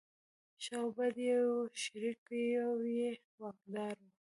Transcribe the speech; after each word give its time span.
ښه 0.63 0.75
او 0.81 0.87
بد 0.97 1.15
یې 1.27 1.35
وو 1.45 1.59
شریک 1.81 2.21
یو 2.59 2.73
یې 2.97 3.11
واکدار 3.41 3.95
و. 4.03 4.07